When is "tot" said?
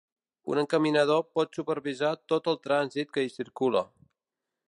2.33-2.51